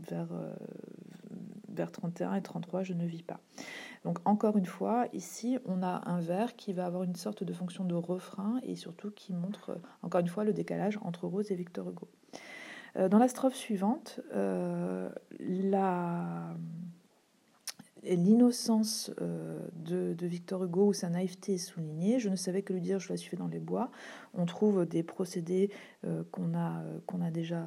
vers, 0.00 0.28
vers 1.72 1.90
31 1.90 2.34
et 2.34 2.42
33, 2.42 2.82
je 2.82 2.92
ne 2.94 3.04
vis 3.04 3.22
pas. 3.22 3.40
Donc 4.04 4.18
encore 4.24 4.56
une 4.56 4.66
fois, 4.66 5.06
ici, 5.12 5.58
on 5.64 5.82
a 5.82 6.02
un 6.08 6.20
vers 6.20 6.56
qui 6.56 6.72
va 6.72 6.86
avoir 6.86 7.04
une 7.04 7.14
sorte 7.14 7.44
de 7.44 7.52
fonction 7.52 7.84
de 7.84 7.94
refrain 7.94 8.58
et 8.62 8.76
surtout 8.76 9.10
qui 9.10 9.32
montre, 9.32 9.70
euh, 9.70 9.76
encore 10.02 10.20
une 10.20 10.28
fois, 10.28 10.44
le 10.44 10.52
décalage 10.52 10.98
entre 11.02 11.26
Rose 11.26 11.50
et 11.50 11.54
Victor 11.54 11.88
Hugo. 11.88 12.08
Euh, 12.96 13.08
dans 13.08 13.18
la 13.18 13.28
strophe 13.28 13.54
suivante, 13.54 14.20
euh, 14.34 15.08
la 15.38 16.54
l'innocence 18.02 19.12
euh, 19.20 19.58
de, 19.76 20.26
Victor 20.26 20.64
Hugo 20.64 20.86
ou 20.86 20.92
sa 20.92 21.08
naïveté 21.08 21.54
est 21.54 21.58
soulignée. 21.58 22.18
Je 22.18 22.28
ne 22.28 22.36
savais 22.36 22.62
que 22.62 22.72
lui 22.72 22.80
dire, 22.80 22.98
je 22.98 23.08
la 23.08 23.16
suivais 23.16 23.36
dans 23.36 23.46
les 23.46 23.60
bois. 23.60 23.90
On 24.34 24.44
trouve 24.44 24.86
des 24.86 25.02
procédés 25.02 25.70
euh, 26.04 26.22
qu'on 26.30 26.54
a, 26.54 26.82
qu'on 27.06 27.22
a, 27.22 27.30
déjà, 27.30 27.64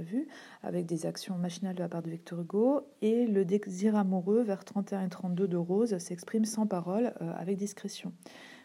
vus, 0.00 0.28
avec 0.62 0.86
des 0.86 1.06
actions 1.06 1.36
machinales 1.36 1.76
de 1.76 1.80
la 1.80 1.88
part 1.88 2.02
de 2.02 2.10
Victor 2.10 2.40
Hugo. 2.40 2.86
Et 3.02 3.26
le 3.26 3.44
désir 3.44 3.96
amoureux 3.96 4.42
vers 4.42 4.64
31 4.64 5.06
et 5.06 5.08
32 5.08 5.46
de 5.46 5.56
Rose 5.56 5.96
s'exprime 5.98 6.44
sans 6.44 6.66
parole, 6.66 7.14
euh, 7.20 7.32
avec 7.36 7.56
discrétion. 7.56 8.12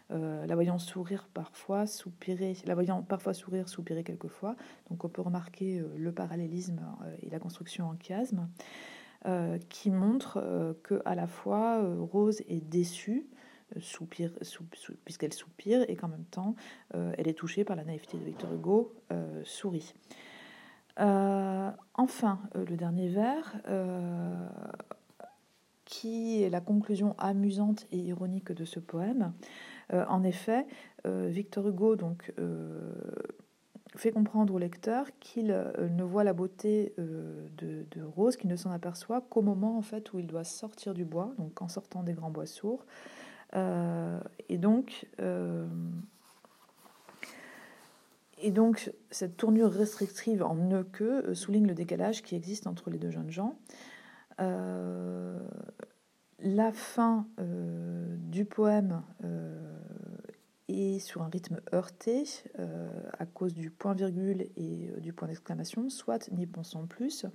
la 0.10 0.55
voyant 0.55 0.79
sourire 0.79 1.29
parfois, 1.36 1.86
soupirer, 1.86 2.58
la 2.65 2.74
voyant 2.74 3.03
parfois 3.03 3.36
sourire, 3.36 3.69
soupirer 3.69 4.03
quelquefois. 4.03 4.55
Donc 4.89 5.05
on 5.05 5.10
peut 5.10 5.22
remarquer 5.22 5.84
le 5.96 6.12
parallélisme 6.12 6.81
et 7.22 7.29
la 7.29 7.38
construction 7.38 7.86
en 7.89 7.96
chiasme. 7.96 8.48
Euh, 9.25 9.57
qui 9.67 9.91
montre 9.91 10.39
euh, 10.41 10.73
que 10.81 11.01
à 11.03 11.13
la 11.13 11.27
fois 11.27 11.79
euh, 11.83 11.97
Rose 11.99 12.41
est 12.47 12.61
déçue, 12.61 13.27
soupire, 13.81 14.31
puisqu'elle 15.03 15.33
soupire, 15.33 15.83
et 15.89 15.97
qu'en 15.97 16.07
même 16.07 16.23
temps 16.23 16.55
elle 16.93 17.27
est 17.27 17.38
touchée 17.38 17.63
par 17.63 17.75
la 17.75 17.83
naïveté 17.83 18.17
de 18.17 18.23
Victor 18.23 18.51
Hugo, 18.51 18.95
sourit. 19.43 19.93
enfin, 20.97 22.39
le 22.55 22.75
dernier 22.75 23.09
vers, 23.09 23.61
qui 25.85 26.41
est 26.41 26.49
la 26.49 26.61
conclusion 26.61 27.13
amusante 27.19 27.85
et 27.91 27.99
ironique 27.99 28.51
de 28.51 28.65
ce 28.65 28.79
poème. 28.79 29.33
en 29.93 30.23
effet, 30.23 30.65
Victor 31.05 31.67
Hugo 31.67 31.95
donc 31.95 32.33
fait 33.96 34.12
comprendre 34.12 34.53
au 34.53 34.60
lecteur 34.60 35.08
qu'il 35.19 35.51
euh, 35.51 35.89
ne 35.89 36.03
voit 36.03 36.24
la 36.24 36.34
beauté 36.34 36.93
euh, 37.00 37.48
de, 37.58 38.03
Rose, 38.03 38.38
qu'il 38.38 38.50
ne 38.50 38.55
s'en 38.55 38.72
aperçoit 38.72 39.22
qu'au 39.22 39.41
moment 39.41 39.77
en 39.77 39.81
fait 39.81 40.13
où 40.13 40.19
il 40.19 40.27
doit 40.27 40.43
sortir 40.43 40.93
du 40.93 41.05
bois, 41.05 41.34
donc 41.38 41.62
en 41.62 41.67
sortant 41.67 42.03
des 42.03 42.13
grands 42.13 42.29
bois 42.29 42.46
sourds. 42.46 42.86
Euh, 43.55 44.19
et 44.48 44.60
donc, 44.60 45.08
et 48.41 48.51
donc 48.51 48.91
cette 49.10 49.38
tournure 49.38 49.72
restrictive 49.72 50.43
en 50.43 50.53
ne 50.53 50.84
que 50.84 51.34
souligne 51.34 51.65
le 51.67 51.74
décalage 51.74 52.22
qui 52.22 52.36
existe 52.36 52.67
entre 52.67 52.91
les 52.91 53.00
deux 53.00 53.10
jeunes 53.10 53.31
gens. 53.31 53.58
la 56.41 56.72
fin 56.72 57.25
du 57.39 58.46
poème 58.46 59.01
et 60.69 60.99
sur 60.99 61.23
un 61.23 61.29
rythme 61.29 61.59
heurté 61.73 62.23
à 63.17 63.25
cause 63.25 63.53
du 63.53 63.71
point-virgule 63.71 64.49
et 64.55 64.91
du 64.99 65.11
point 65.11 65.27
d'exclamation, 65.27 65.89
soit 65.89 66.29
n'y 66.31 66.45
pensons 66.45 66.85
plus. 66.85 67.25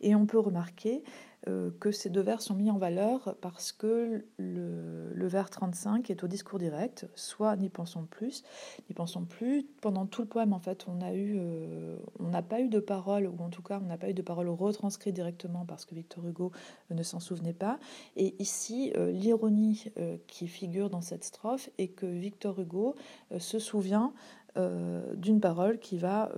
Et 0.00 0.14
on 0.14 0.26
peut 0.26 0.38
remarquer 0.38 1.04
euh, 1.04 1.31
que 1.80 1.90
ces 1.90 2.08
deux 2.08 2.20
vers 2.20 2.40
sont 2.40 2.54
mis 2.54 2.70
en 2.70 2.78
valeur 2.78 3.36
parce 3.40 3.72
que 3.72 4.24
le, 4.38 5.26
vers 5.26 5.50
35 5.50 6.10
est 6.10 6.22
au 6.22 6.28
discours 6.28 6.58
direct, 6.58 7.08
soit 7.16 7.56
n'y 7.56 7.68
pensons 7.68 8.04
plus, 8.04 8.44
n'y 8.88 8.94
pensons 8.94 9.24
plus. 9.24 9.66
Pendant 9.80 10.06
tout 10.06 10.22
le 10.22 10.28
poème, 10.28 10.52
en 10.52 10.60
fait, 10.60 10.86
on 10.88 10.98
euh, 11.02 11.98
n'a 12.20 12.42
pas 12.42 12.60
eu 12.60 12.68
de 12.68 12.78
parole, 12.78 13.26
ou 13.26 13.42
en 13.42 13.50
tout 13.50 13.62
cas, 13.62 13.80
on 13.82 13.86
n'a 13.86 13.98
pas 13.98 14.10
eu 14.10 14.14
de 14.14 14.22
parole 14.22 14.48
retranscrite 14.48 15.14
directement 15.14 15.64
parce 15.64 15.84
que 15.84 15.94
Victor 15.94 16.26
Hugo 16.26 16.52
ne 16.90 17.02
s'en 17.02 17.18
souvenait 17.18 17.52
pas. 17.52 17.78
Et 18.16 18.34
ici, 18.38 18.92
euh, 18.96 19.10
l'ironie 19.10 19.92
qui 20.26 20.46
figure 20.46 20.90
dans 20.90 21.00
cette 21.00 21.24
strophe 21.24 21.70
est 21.78 21.88
que 21.88 22.06
Victor 22.06 22.60
Hugo 22.60 22.94
se 23.38 23.58
souvient 23.58 24.12
d'une 24.56 25.40
parole 25.40 25.78
qui 25.78 25.96
va 25.96 26.30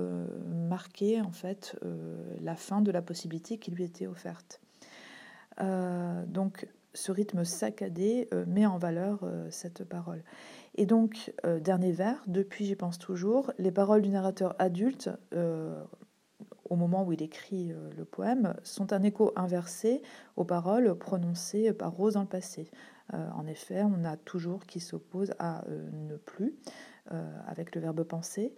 marquer 0.46 1.20
en 1.20 1.32
fait 1.32 1.76
la 2.40 2.54
fin 2.54 2.80
de 2.80 2.90
la 2.90 3.02
possibilité 3.02 3.58
qui 3.58 3.70
lui 3.70 3.84
était 3.84 4.06
offerte. 4.06 4.60
Euh, 5.60 6.24
donc 6.26 6.66
ce 6.94 7.10
rythme 7.10 7.44
saccadé 7.44 8.28
euh, 8.32 8.44
met 8.46 8.66
en 8.66 8.78
valeur 8.78 9.20
euh, 9.22 9.48
cette 9.50 9.84
parole. 9.84 10.22
Et 10.76 10.86
donc, 10.86 11.32
dernier 11.60 11.92
vers, 11.92 12.20
depuis 12.26 12.64
j'y 12.64 12.74
pense 12.74 12.98
toujours, 12.98 13.52
les 13.58 13.70
paroles 13.70 14.02
du 14.02 14.08
narrateur 14.08 14.56
adulte, 14.58 15.08
au 16.68 16.74
moment 16.74 17.04
où 17.04 17.12
il 17.12 17.22
écrit 17.22 17.72
le 17.96 18.04
poème, 18.04 18.54
sont 18.64 18.92
un 18.92 19.00
écho 19.04 19.32
inversé 19.36 20.02
aux 20.34 20.44
paroles 20.44 20.98
prononcées 20.98 21.72
par 21.72 21.92
Rose 21.92 22.14
dans 22.14 22.22
le 22.22 22.26
passé. 22.26 22.72
en 23.12 23.46
effet, 23.46 23.84
on 23.84 24.04
a 24.04 24.16
toujours 24.16 24.66
qui 24.66 24.80
s'oppose 24.80 25.32
à 25.38 25.64
ne 25.68 26.16
plus, 26.16 26.56
avec 27.46 27.72
le 27.76 27.80
verbe 27.80 28.02
penser. 28.02 28.52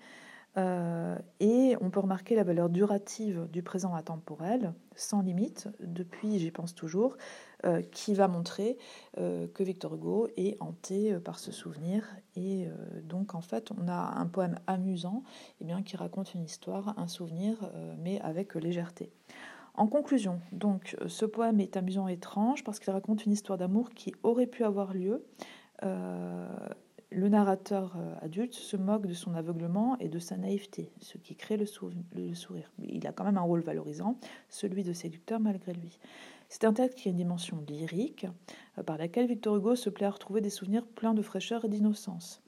Euh, 0.58 1.16
et 1.40 1.76
on 1.80 1.90
peut 1.90 2.00
remarquer 2.00 2.34
la 2.34 2.42
valeur 2.42 2.70
durative 2.70 3.46
du 3.52 3.62
présent 3.62 3.94
intemporel, 3.94 4.72
sans 4.94 5.20
limite, 5.20 5.68
depuis 5.80 6.38
j'y 6.38 6.50
pense 6.50 6.74
toujours, 6.74 7.16
euh, 7.64 7.82
qui 7.82 8.14
va 8.14 8.26
montrer 8.26 8.78
euh, 9.18 9.46
que 9.52 9.62
Victor 9.62 9.94
Hugo 9.94 10.28
est 10.36 10.56
hanté 10.60 11.14
par 11.18 11.38
ce 11.38 11.52
souvenir. 11.52 12.04
Et 12.36 12.68
donc 13.02 13.34
en 13.34 13.40
fait, 13.40 13.70
on 13.78 13.88
a 13.88 14.14
un 14.18 14.26
poème 14.26 14.58
amusant 14.66 15.22
et 15.26 15.62
eh 15.62 15.64
bien, 15.64 15.82
qui 15.82 15.96
raconte 15.96 16.34
une 16.34 16.44
histoire, 16.44 16.98
un 16.98 17.08
souvenir, 17.08 17.70
mais 17.98 18.20
avec 18.20 18.54
légèreté. 18.54 19.10
En 19.74 19.88
conclusion, 19.88 20.40
donc, 20.52 20.96
ce 21.06 21.26
poème 21.26 21.60
est 21.60 21.76
amusant 21.76 22.08
et 22.08 22.14
étrange 22.14 22.64
parce 22.64 22.78
qu'il 22.78 22.92
raconte 22.92 23.26
une 23.26 23.32
histoire 23.32 23.58
d'amour 23.58 23.90
qui 23.90 24.14
aurait 24.22 24.46
pu 24.46 24.64
avoir 24.64 24.94
lieu 24.94 25.24
le 27.10 27.28
narrateur 27.28 27.94
euh, 27.96 28.14
adulte 28.20 28.54
se 28.54 28.76
moque 28.76 29.06
de 29.06 29.14
son 29.14 29.34
aveuglement 29.34 29.96
et 29.98 30.08
de 30.08 30.18
sa 30.18 30.36
naïveté, 30.36 30.90
ce 31.00 31.18
qui 31.18 31.36
crée 31.36 31.56
le, 31.56 31.66
sourire. 31.66 32.72
Il 32.82 33.06
a 33.06 33.12
quand 33.12 33.24
même 33.24 33.38
un 33.38 33.42
rôle 33.42 33.60
valorisant, 33.60 34.18
celui 34.48 34.82
de 34.82 34.92
séducteur 34.92 35.38
malgré 35.38 35.72
lui. 35.72 35.98
C'est 36.48 36.64
un 36.64 36.72
texte 36.72 36.98
qui 36.98 37.08
a 37.08 37.10
une 37.12 37.16
dimension 37.16 37.62
lyrique, 37.68 38.26
euh, 38.78 38.82
par 38.82 38.98
laquelle 38.98 39.26
Victor 39.26 39.56
Hugo 39.56 39.76
se 39.76 39.88
plaît 39.88 40.06
à 40.06 40.10
retrouver 40.10 40.40
des 40.40 40.50
souvenirs 40.50 40.84
pleins 40.84 41.14
de 41.14 41.22
fraîcheur 41.22 41.64
et 41.64 41.68
d'innocence. 41.68 42.42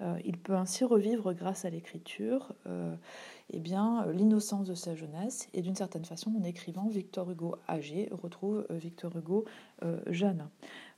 Euh, 0.00 0.18
il 0.24 0.38
peut 0.38 0.54
ainsi 0.54 0.84
revivre, 0.84 1.34
grâce 1.34 1.64
à 1.64 1.70
l'écriture, 1.70 2.54
eh 3.50 3.58
bien, 3.58 4.06
l'innocence 4.12 4.68
de 4.68 4.74
sa 4.74 4.94
jeunesse, 4.94 5.48
et 5.54 5.60
d'une 5.60 5.74
certaine 5.74 6.04
façon, 6.04 6.32
en 6.38 6.44
écrivant 6.44 6.88
Victor 6.88 7.30
Hugo 7.30 7.56
âgé, 7.68 8.08
retrouve 8.12 8.64
Victor 8.70 9.16
Hugo 9.16 9.44
jeune. 10.06 10.48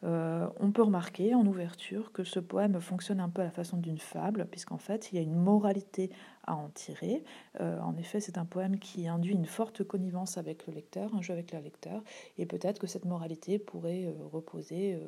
Euh, 0.02 0.48
on 0.58 0.72
peut 0.72 0.82
remarquer 0.82 1.34
en 1.34 1.44
ouverture 1.46 2.12
que 2.12 2.24
ce 2.24 2.40
poème 2.40 2.80
fonctionne 2.80 3.20
un 3.20 3.28
peu 3.28 3.42
à 3.42 3.44
la 3.44 3.50
façon 3.50 3.76
d'une 3.76 3.98
fable, 3.98 4.46
puisqu'en 4.50 4.78
fait 4.78 5.12
il 5.12 5.16
y 5.16 5.18
a 5.18 5.22
une 5.22 5.34
moralité 5.34 6.10
à 6.46 6.54
en 6.54 6.68
tirer. 6.70 7.22
Euh, 7.60 7.78
en 7.80 7.96
effet, 7.96 8.20
c'est 8.20 8.38
un 8.38 8.46
poème 8.46 8.78
qui 8.78 9.08
induit 9.08 9.34
une 9.34 9.46
forte 9.46 9.84
connivence 9.84 10.38
avec 10.38 10.66
le 10.66 10.72
lecteur, 10.72 11.14
un 11.14 11.22
jeu 11.22 11.32
avec 11.34 11.52
le 11.52 11.60
lecteur, 11.60 12.02
et 12.38 12.46
peut-être 12.46 12.78
que 12.78 12.86
cette 12.86 13.04
moralité 13.04 13.58
pourrait 13.58 14.06
euh, 14.06 14.12
reposer, 14.32 14.98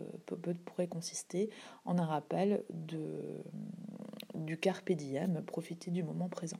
pourrait 0.64 0.88
consister 0.88 1.51
en 1.85 1.99
un 1.99 2.05
rappel 2.05 2.62
de, 2.71 3.21
du 4.35 4.59
carpe 4.59 4.93
diem, 4.93 5.43
profiter 5.43 5.90
du 5.90 6.03
moment 6.03 6.29
présent. 6.29 6.59